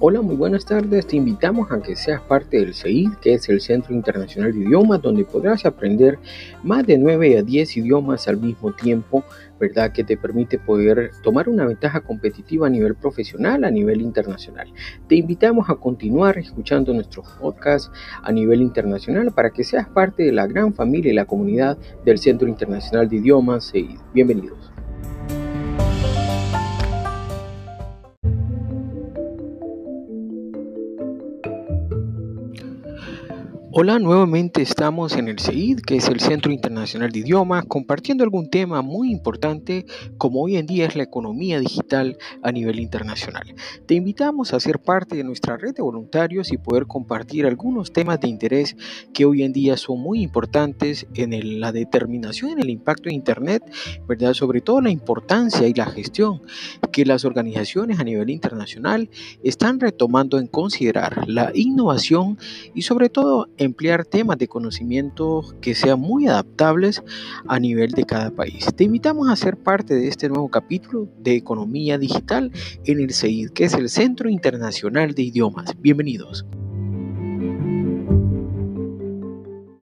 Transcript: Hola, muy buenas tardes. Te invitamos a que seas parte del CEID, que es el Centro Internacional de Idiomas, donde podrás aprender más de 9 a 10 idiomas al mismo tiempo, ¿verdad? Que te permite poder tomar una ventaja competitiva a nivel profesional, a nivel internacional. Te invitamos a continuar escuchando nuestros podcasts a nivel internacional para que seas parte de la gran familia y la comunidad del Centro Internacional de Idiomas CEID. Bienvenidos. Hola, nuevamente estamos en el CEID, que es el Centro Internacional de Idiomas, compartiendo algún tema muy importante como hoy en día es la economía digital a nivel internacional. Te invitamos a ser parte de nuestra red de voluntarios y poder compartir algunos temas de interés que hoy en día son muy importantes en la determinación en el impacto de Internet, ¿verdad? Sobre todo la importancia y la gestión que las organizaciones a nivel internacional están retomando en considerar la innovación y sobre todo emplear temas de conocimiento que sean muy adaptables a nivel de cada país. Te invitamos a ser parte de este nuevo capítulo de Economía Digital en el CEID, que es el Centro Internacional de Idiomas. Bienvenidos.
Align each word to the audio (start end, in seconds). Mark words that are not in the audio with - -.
Hola, 0.00 0.22
muy 0.22 0.34
buenas 0.34 0.64
tardes. 0.64 1.06
Te 1.06 1.14
invitamos 1.14 1.70
a 1.70 1.80
que 1.80 1.94
seas 1.94 2.20
parte 2.20 2.58
del 2.58 2.74
CEID, 2.74 3.10
que 3.22 3.34
es 3.34 3.48
el 3.48 3.60
Centro 3.60 3.94
Internacional 3.94 4.52
de 4.52 4.58
Idiomas, 4.58 5.00
donde 5.00 5.24
podrás 5.24 5.64
aprender 5.64 6.18
más 6.64 6.84
de 6.84 6.98
9 6.98 7.38
a 7.38 7.42
10 7.42 7.76
idiomas 7.76 8.26
al 8.26 8.38
mismo 8.38 8.72
tiempo, 8.72 9.22
¿verdad? 9.60 9.92
Que 9.92 10.02
te 10.02 10.16
permite 10.16 10.58
poder 10.58 11.12
tomar 11.22 11.48
una 11.48 11.64
ventaja 11.64 12.00
competitiva 12.00 12.66
a 12.66 12.70
nivel 12.70 12.96
profesional, 12.96 13.62
a 13.62 13.70
nivel 13.70 14.00
internacional. 14.00 14.66
Te 15.06 15.14
invitamos 15.14 15.70
a 15.70 15.76
continuar 15.76 16.38
escuchando 16.38 16.92
nuestros 16.92 17.28
podcasts 17.40 17.92
a 18.24 18.32
nivel 18.32 18.62
internacional 18.62 19.30
para 19.30 19.50
que 19.50 19.62
seas 19.62 19.88
parte 19.88 20.24
de 20.24 20.32
la 20.32 20.48
gran 20.48 20.74
familia 20.74 21.12
y 21.12 21.14
la 21.14 21.24
comunidad 21.24 21.78
del 22.04 22.18
Centro 22.18 22.48
Internacional 22.48 23.08
de 23.08 23.16
Idiomas 23.16 23.70
CEID. 23.70 23.96
Bienvenidos. 24.12 24.75
Hola, 33.78 33.98
nuevamente 33.98 34.62
estamos 34.62 35.16
en 35.16 35.28
el 35.28 35.38
CEID, 35.38 35.80
que 35.80 35.96
es 35.96 36.08
el 36.08 36.18
Centro 36.18 36.50
Internacional 36.50 37.12
de 37.12 37.18
Idiomas, 37.18 37.66
compartiendo 37.66 38.24
algún 38.24 38.48
tema 38.48 38.80
muy 38.80 39.12
importante 39.12 39.84
como 40.16 40.40
hoy 40.40 40.56
en 40.56 40.66
día 40.66 40.86
es 40.86 40.96
la 40.96 41.02
economía 41.02 41.60
digital 41.60 42.16
a 42.42 42.52
nivel 42.52 42.80
internacional. 42.80 43.54
Te 43.84 43.92
invitamos 43.92 44.54
a 44.54 44.60
ser 44.60 44.78
parte 44.78 45.16
de 45.16 45.24
nuestra 45.24 45.58
red 45.58 45.74
de 45.74 45.82
voluntarios 45.82 46.52
y 46.52 46.56
poder 46.56 46.86
compartir 46.86 47.44
algunos 47.44 47.92
temas 47.92 48.18
de 48.18 48.28
interés 48.28 48.78
que 49.12 49.26
hoy 49.26 49.42
en 49.42 49.52
día 49.52 49.76
son 49.76 50.00
muy 50.00 50.22
importantes 50.22 51.06
en 51.12 51.60
la 51.60 51.70
determinación 51.70 52.52
en 52.52 52.60
el 52.60 52.70
impacto 52.70 53.10
de 53.10 53.14
Internet, 53.14 53.62
¿verdad? 54.08 54.32
Sobre 54.32 54.62
todo 54.62 54.80
la 54.80 54.88
importancia 54.88 55.68
y 55.68 55.74
la 55.74 55.84
gestión 55.84 56.40
que 56.92 57.04
las 57.04 57.26
organizaciones 57.26 58.00
a 58.00 58.04
nivel 58.04 58.30
internacional 58.30 59.10
están 59.42 59.80
retomando 59.80 60.38
en 60.38 60.46
considerar 60.46 61.28
la 61.28 61.50
innovación 61.54 62.38
y 62.74 62.80
sobre 62.80 63.10
todo 63.10 63.48
emplear 63.66 64.04
temas 64.04 64.38
de 64.38 64.48
conocimiento 64.48 65.42
que 65.60 65.74
sean 65.74 66.00
muy 66.00 66.26
adaptables 66.26 67.02
a 67.46 67.60
nivel 67.60 67.90
de 67.90 68.04
cada 68.04 68.30
país. 68.30 68.66
Te 68.74 68.84
invitamos 68.84 69.28
a 69.28 69.36
ser 69.36 69.56
parte 69.56 69.94
de 69.94 70.08
este 70.08 70.28
nuevo 70.28 70.48
capítulo 70.48 71.08
de 71.18 71.36
Economía 71.36 71.98
Digital 71.98 72.50
en 72.84 73.00
el 73.00 73.12
CEID, 73.12 73.50
que 73.50 73.64
es 73.64 73.74
el 73.74 73.88
Centro 73.88 74.30
Internacional 74.30 75.14
de 75.14 75.22
Idiomas. 75.22 75.74
Bienvenidos. 75.80 76.46